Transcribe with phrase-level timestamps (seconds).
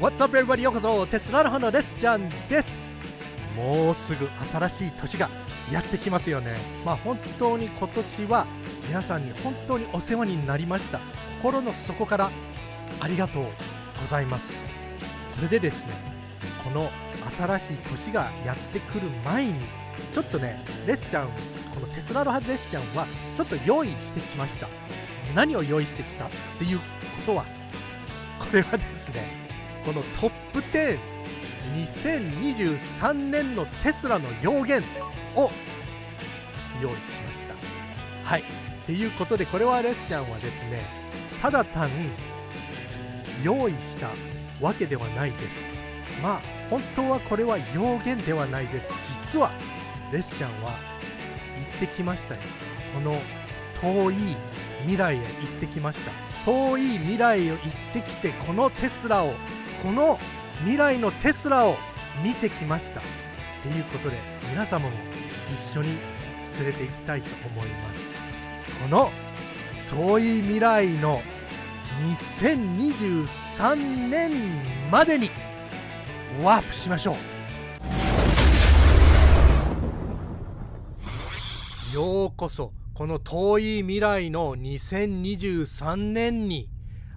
[0.00, 0.62] What's up everybody?
[0.62, 1.96] ようこそテスラの花です。
[1.96, 2.96] ちゃんです
[3.56, 5.28] もうすぐ新しい年が
[5.72, 6.56] やってきますよね。
[6.84, 8.46] まあ本当に今年は
[8.86, 11.00] 皆さんに本当にお世話になりました。
[11.42, 12.30] 心の底から
[13.00, 13.46] ありがとう
[14.00, 14.72] ございます。
[15.26, 15.94] それでですね
[16.62, 16.92] この
[17.36, 19.54] 新しい年がやってくる前に
[20.12, 21.26] ちょっとねレスちゃん
[21.74, 23.04] このテスラのレスちゃんは
[23.36, 24.68] ちょっと用意してきました。
[25.34, 26.84] 何を用意してきたっていうこ
[27.26, 27.44] とは
[28.38, 29.47] これはですね
[29.88, 30.60] このトップ
[31.74, 34.82] 102023年のテスラの要言
[35.34, 35.50] を
[36.82, 37.54] 用意しました。
[38.22, 38.44] はい。
[38.84, 40.84] ということでこれはレスちゃんはですね
[41.40, 41.88] ただ単
[43.42, 44.10] 用意した
[44.60, 45.72] わけではないです。
[46.22, 48.92] まあ本当はこれは要言ではないです。
[49.00, 49.50] 実は
[50.12, 50.78] レスちゃんは
[51.56, 52.40] 言ってきましたよ。
[52.92, 53.18] この
[53.80, 54.36] 遠い
[54.82, 55.26] 未来へ行っ
[55.60, 56.12] てきました。
[56.44, 57.60] 遠い未来を行っ
[57.94, 59.32] てきてこのテスラを
[59.82, 60.18] この
[60.60, 61.76] 未来のテスラを
[62.22, 63.00] 見てきました。
[63.00, 63.02] っ
[63.62, 64.16] ていうことで
[64.50, 64.96] 皆様も
[65.52, 65.96] 一緒に
[66.58, 68.18] 連れて行きたいと思います。
[68.82, 69.10] この
[69.88, 71.22] 遠い未来の
[72.02, 74.32] 2023年
[74.90, 75.30] までに
[76.42, 77.16] ワープしましょ
[81.92, 81.94] う。
[81.94, 86.68] ようこそこの遠い未来の2023年に。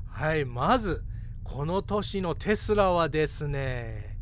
[0.07, 1.03] はいまず
[1.43, 4.17] この年のテスラはですね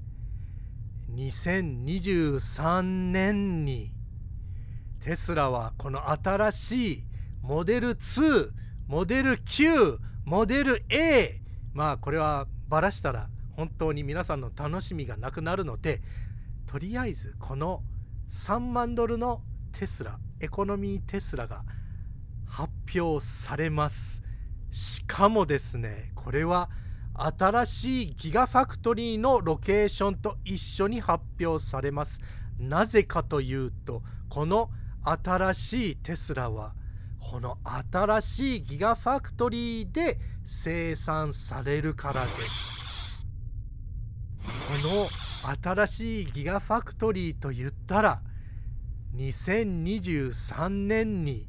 [1.13, 3.91] 2023年に
[4.99, 7.03] テスラはこの新しい
[7.41, 8.49] モデル2
[8.87, 11.41] モデル9モデル A
[11.73, 16.01] まあこれはばらしたら本当に皆さんの楽しみがなくなるので
[16.65, 17.83] とりあえずこの
[18.31, 21.63] 3万ドルのテスラエコノミーテスラが
[22.47, 24.23] 発表されます。
[24.71, 26.69] しかもですねこれは
[27.21, 32.21] 新しいギガファクトリーのロケーションと一緒に発表されます。
[32.57, 34.69] なぜかというと、この
[35.03, 36.73] 新しいテスラは、
[37.19, 37.57] この
[37.91, 43.27] 新しいギガファクトリーで生産されるからです。
[44.81, 45.07] この
[45.61, 48.21] 新しいギガファクトリーと言ったら、
[49.17, 51.47] 2023年に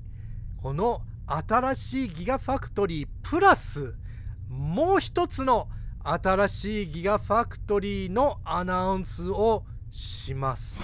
[0.61, 3.94] この新しいギガファクトリープラス
[4.50, 5.69] もう一つの
[6.03, 10.83] 新しいギガファクトリーのアナウンスをします。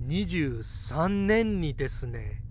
[0.00, 2.42] 2023年にですね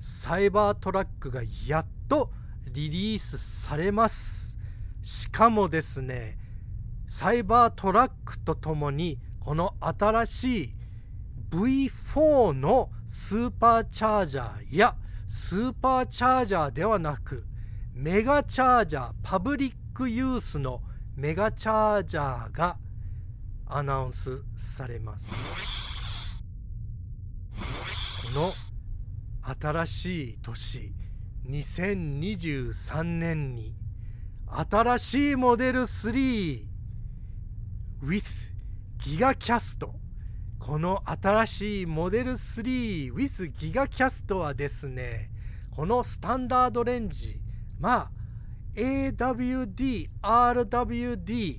[0.00, 2.30] サイバートラックがやっと
[2.72, 4.56] リリースされます。
[5.02, 6.38] しかもですね
[7.08, 10.74] サイバートラックとともにこの新しい
[11.50, 14.96] V4 のスーパーチャージャーや
[15.34, 17.46] スーパーチャージャーではなく
[17.94, 20.82] メガチャージャーパブリックユースの
[21.16, 22.76] メガチャージャーが
[23.64, 25.32] アナウンスされます。
[28.34, 28.52] この
[29.58, 30.92] 新しい年
[31.48, 33.74] 2023年に
[34.46, 36.66] 新しいモデル3
[38.02, 38.22] with
[38.98, 40.01] ギガキャスト。
[40.64, 45.28] この新しいモデル3 with ギガキャストはですね、
[45.72, 47.40] このスタンダードレンジ、
[47.80, 48.10] まあ、
[48.76, 51.58] AWD、RWD、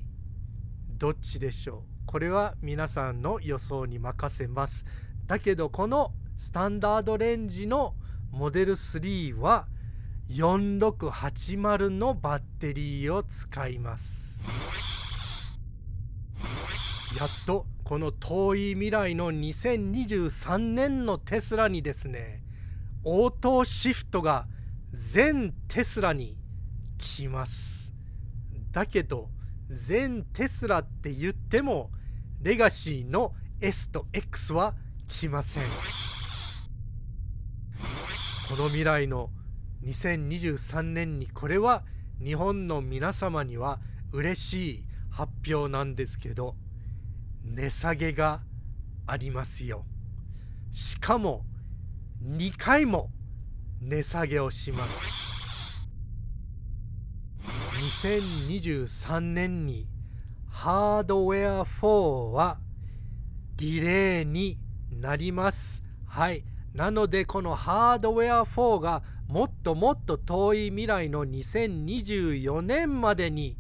[0.98, 4.86] どっちでしょうこれは皆さんの予想に任せます。
[5.28, 7.96] だけど、このスタンダードレンジの
[8.32, 9.68] モデル3は
[10.30, 14.63] 4680のバッテリーを使います。
[17.20, 22.42] やっとこの遠い未来の2023年のテスラにですね
[23.04, 24.48] オートシフトが
[24.94, 26.38] 全テスラに
[26.98, 27.92] 来ます。
[28.72, 29.30] だけど
[29.70, 31.92] 全テスラって言っても
[32.42, 34.74] レガシーの S と X は
[35.08, 35.64] 来ません。
[38.50, 39.30] この未来の
[39.84, 41.84] 2023年にこれは
[42.24, 43.80] 日本の皆様には
[44.12, 46.56] 嬉しい発表なんですけど
[47.44, 48.42] 値下げが
[49.06, 49.86] ありますよ。
[50.72, 51.46] しかも
[52.24, 53.10] 2回も
[53.82, 55.24] 値下げをします。
[58.04, 59.88] 2023年に
[60.50, 62.60] ハードウェア4は
[63.58, 64.58] ディレイに
[64.92, 65.84] なります。
[66.06, 66.46] はい。
[66.74, 73.58] なのでこのハードウェア4がもっともっと遠い未来の2024年までに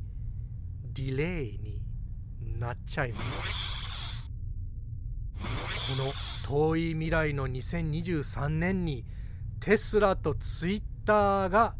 [0.94, 3.63] ディレイになっちゃいます。
[5.86, 6.14] この
[6.48, 9.04] 遠い未来の2023年に
[9.60, 11.76] テスラとツイッターが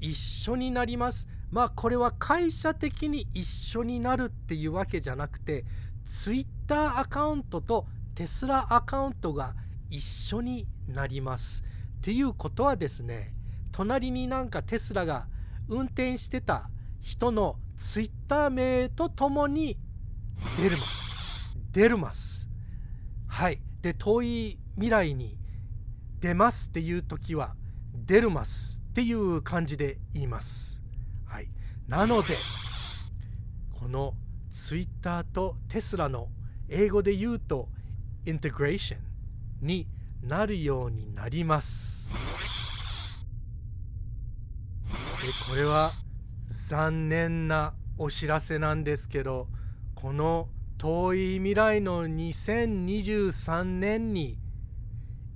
[0.00, 1.26] 一緒になります。
[1.50, 5.64] まあこれは会社的に一緒になるっていうわけじゃなくて
[6.04, 9.54] Twitter アカウントとテスラアカウントが
[9.88, 11.64] 一緒になります。
[11.98, 13.32] っていうことはですね
[13.72, 15.26] 隣になんかテスラが
[15.68, 16.68] 運転してた
[17.00, 19.78] 人の Twitter 名とともに
[20.58, 21.56] 出るます。
[21.72, 22.37] 出るます。
[23.38, 23.60] はい。
[23.82, 25.38] で遠い未来に
[26.18, 27.54] 出ますっていう時は
[27.94, 30.82] 出るますっていう感じで言います。
[31.24, 31.48] はい。
[31.86, 32.34] なので
[33.78, 34.14] この
[34.50, 36.26] Twitter とテスラの
[36.68, 37.68] 英語で言うと
[38.26, 38.96] インテグレーショ
[39.62, 39.86] ンに
[40.20, 42.10] なるようになります。
[44.88, 44.92] で
[45.48, 45.92] これは
[46.48, 49.46] 残念なお知らせなんですけど
[49.94, 54.38] この遠い未来の2023年に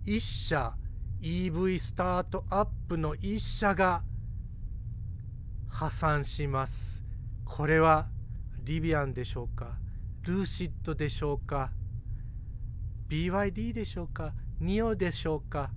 [0.07, 0.75] 1社
[1.21, 4.05] EV スタートアップの1社が
[5.69, 7.03] 破産します。
[7.45, 8.07] これは
[8.63, 9.79] リビアンでしょうか？
[10.23, 11.73] ルーシッドでしょうか
[13.09, 14.35] ？BYD でしょうか？
[14.61, 15.73] ニオでしょうか？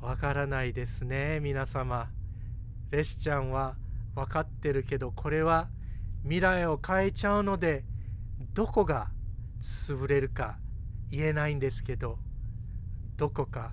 [0.00, 2.10] わからないですね皆様。
[2.90, 3.76] レスちゃんは
[4.16, 5.68] 分かってるけどこれは
[6.24, 7.84] 未来を変えちゃうので
[8.38, 9.08] どこが
[9.62, 10.58] 潰れるか
[11.10, 12.18] 言えないんですけど
[13.16, 13.72] どこか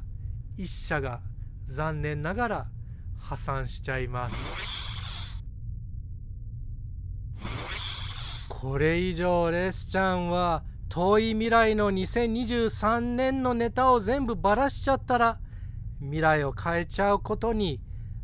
[0.57, 1.21] 一社が
[1.65, 2.67] 残念ながら
[3.17, 4.63] 破産しちゃいます。
[8.49, 15.39] これ以上レスちゃんは遠い未来の2023年のネタを全部ばらしちゃったら
[15.99, 17.81] 未来を変えちゃうことに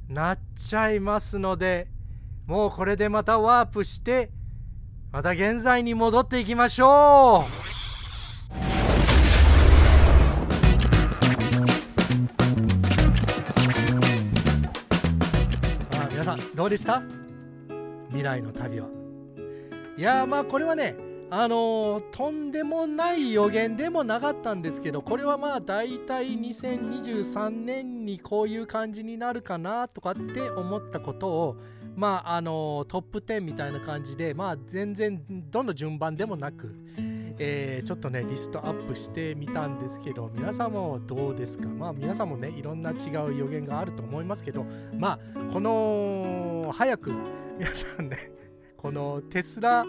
[0.07, 1.89] なっちゃいますので
[2.45, 4.31] もうこれでまたワープして
[5.11, 6.89] また現在に戻っていきましょう。
[15.97, 17.01] あ皆さんどうでした？
[18.09, 18.87] 未来の旅は。
[19.97, 20.95] いやまあこれはね
[21.31, 31.55] あのー、とんでもない予言でもなかったんですけどこれはまあ大体2023年にこういう感じになるかなとかって思ったことを
[31.99, 36.73] まああのトップ10みたいな感じでまあ全然どの順番でもなく、
[37.37, 41.67] えー、ちょっとねリストアップしてみたんですけど皆さんもどうですか？
[41.67, 44.65] まあ皆さんもねいろんな違う予言があると思いますけど
[44.97, 47.13] まあこの早く
[47.57, 48.17] 皆さんね
[48.77, 49.85] このテスラ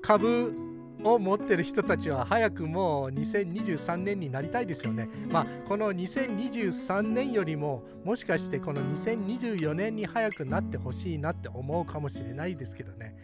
[0.00, 0.69] 株
[1.04, 5.08] を持ってる人たちは早くもう2023年になりたいですよね。
[5.28, 13.14] まあこの2023年よりももしかしてこの2024年に早くなってほしいなって思うかもしれないですけどね。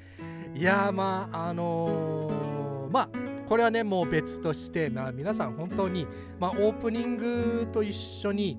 [0.55, 3.09] いやまああのー、まあ
[3.47, 6.07] これはねもう別として、まあ、皆さん本当に、
[6.41, 8.59] まあ、オープニングと一緒に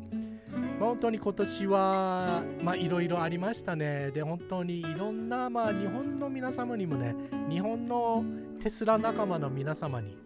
[0.79, 4.11] 本当に今年は、まあ、いろいろありましたね。
[4.11, 7.15] で、本当にいろんな、まあ、日本の皆様にもね、
[7.49, 8.23] 日本の
[8.61, 10.17] テスラ仲間の皆様に、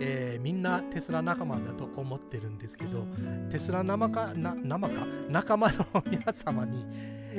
[0.00, 3.06] えー、みんなテスラ仲間だと思ってるんですけど、
[3.50, 5.06] テスラ生か、な生か？
[5.28, 6.84] 仲間の皆様に、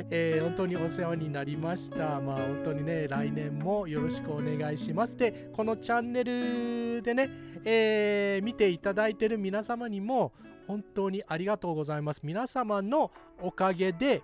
[0.09, 2.19] えー、本当にお世話になりました。
[2.21, 5.17] まあ本当にね、来年もよろしくお願いします。
[5.17, 7.29] で、このチャンネルでね、
[7.65, 10.31] えー、見ていただいてる皆様にも、
[10.67, 12.21] 本当にありがとうございます。
[12.23, 14.23] 皆様のおかげで、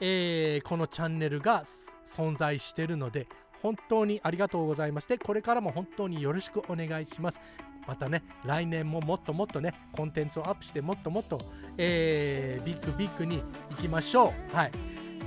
[0.00, 1.64] えー、このチャンネルが
[2.04, 3.26] 存在しているので、
[3.62, 7.40] 本当にありがとうございまして、これからも本当によろしくお願いします。
[7.86, 11.40] またね、来年ももっともっとね、コンテンツをアップして、もっともっと、
[11.78, 14.56] えー、ビッグビッグに行きましょう。
[14.56, 14.72] はい。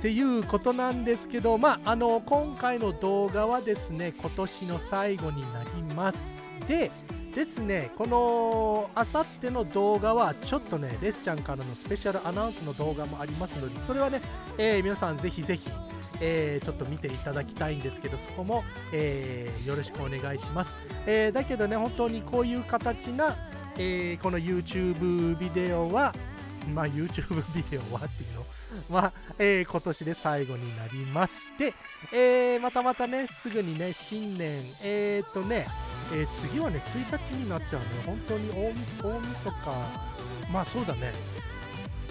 [0.00, 6.48] っていうことなんですけど、まあ、あの、今回の動画はですね、今年の最後になります。
[6.66, 6.90] で、
[7.34, 14.22] ですね、このあさっての動画はちょっとね、レスちゃんからのスペシャルアナウンスの動画もありますので、それはね、
[14.56, 15.68] えー、皆さんぜひぜひ、
[16.22, 18.64] えー、ちょっと見ていただきたいんですけど、そこも、
[18.94, 20.78] えー、よろしくお願いします。
[21.06, 23.36] えだけどね、本当にこういう形な、
[23.76, 26.14] えこの YouTube ビデオは、
[26.74, 28.39] まあ YouTube ビデオはっていうの
[28.90, 31.52] は、えー、今年で最後になります。
[31.58, 31.74] で、
[32.12, 35.66] えー、またまたね、すぐにね、新年、えー、っとね、
[36.12, 37.86] えー、次はね、1日になっちゃうね。
[38.06, 38.72] 本当に大
[39.02, 40.52] 大晦日。
[40.52, 41.12] まあそうだね。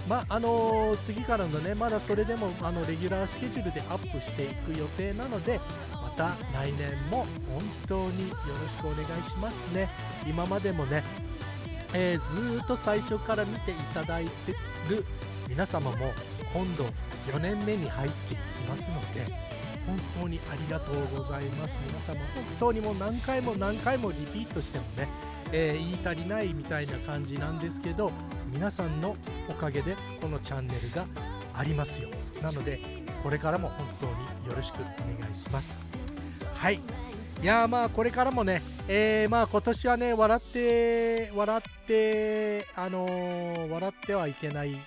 [0.07, 5.59] まああのー、次からのね、まだそれでもあのレギュラースケジュールでアップしていく予定なので、
[5.91, 9.87] また来年も本当によろしくお願いしますね。
[10.27, 11.03] 今までもね、
[11.93, 14.29] えー、ずっと最初から見ていただいて
[14.89, 15.05] る
[15.47, 15.97] 皆様も
[16.53, 16.85] 今度
[17.31, 19.31] 4年目に入っていきますので、
[19.85, 21.79] 本当にありがとうございます。
[21.85, 25.07] 皆様本当にもう何回も何回もリピートしてもね、
[25.51, 28.11] えー、言い足りないみたいな感じなんですけど
[28.51, 29.15] 皆さんの
[29.49, 31.05] おかげでこのチャンネルが
[31.55, 32.09] ありますよ
[32.41, 32.79] なので
[33.23, 34.11] これからも本当に
[34.49, 35.97] よろしくお願いします。
[36.53, 36.79] はい。
[37.41, 44.77] いやまあこれからもね、えー、まあ今年はね笑って笑ってあのー、笑ってはいけない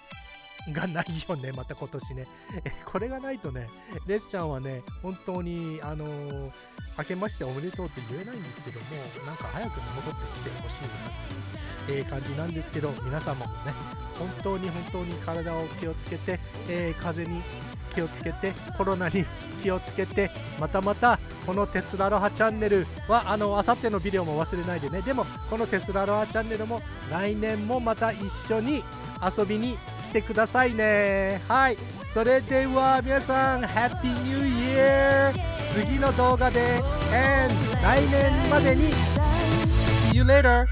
[0.70, 2.26] がないよね、また今年ね。
[2.86, 3.66] これがないとね、
[4.06, 6.52] レスちゃんはね、本当に、あのー、
[6.98, 8.86] 明けましておめでとうって言えないんですけども、
[9.26, 13.72] なんか早く戻ってきてほしいなっていう、えー、感じなんですけど、皆様もね、
[14.18, 16.38] 本当に本当に体を気をつけて、
[16.68, 17.42] えー、風に
[17.94, 19.24] 気をつけて、コロナに
[19.62, 28.84] 気をつけて、またまた、このテスラロハチャンネルは、あの、あさってのビデオも忘れないでね、でも、このテスラロハチャンネルも来年もまた一緒に
[29.22, 29.76] 遊びに
[30.12, 31.40] 来てくださいね。
[31.48, 31.76] はい。
[32.12, 35.34] それでは皆さん、ハッピーニューイヤー
[35.72, 36.60] 次の動画で
[37.14, 38.88] and 来年までに
[40.10, 40.66] See you later!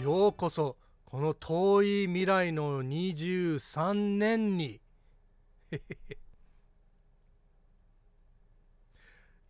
[0.00, 4.80] ようこそこの遠い未来の23年に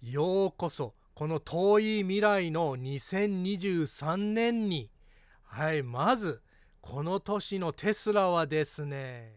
[0.03, 0.95] ようこそ。
[1.15, 4.91] この遠い未来の2023年に。
[5.45, 6.41] はい、まず、
[6.81, 9.37] この年のテスラはですね、